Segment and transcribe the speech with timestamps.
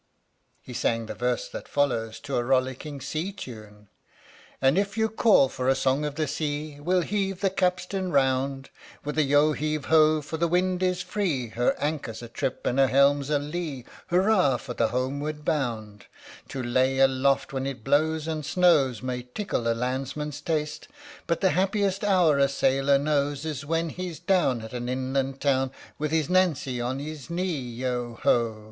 [0.63, 3.87] (He sang the verse that follows to a rollicking sea tune?)
[4.59, 8.71] And if you call for a song of the sea, We'll heave the capstan round,
[9.03, 12.65] With a" yeo heave oh!" for the wind is free, Her anchor 's a trip
[12.65, 16.07] and her helm 's a lee, Hurrah for the homeward bound!
[16.47, 19.21] 21 THE STORY OF THE MIKADO To lay aloft when it blows and snows May
[19.21, 20.87] tickle a landsman's taste,
[21.27, 25.39] But the happiest hour a sailor knows Is when he 's down At an inland
[25.39, 28.59] town, With his Nancy on his knee, yeo ho